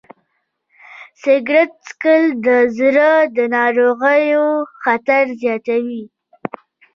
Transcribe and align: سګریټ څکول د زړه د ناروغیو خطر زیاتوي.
سګریټ 1.21 1.71
څکول 1.85 2.23
د 2.45 2.47
زړه 2.77 3.09
د 3.35 3.37
ناروغیو 3.55 4.45
خطر 4.81 5.23
زیاتوي. 5.41 6.03